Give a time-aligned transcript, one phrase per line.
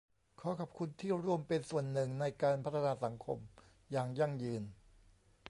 [0.39, 3.37] ขอขอบคุณที่ร่วมเป็นส่วนหนึ่งในการพัฒนาสังคม
[3.91, 4.63] อย่างยั่งยืน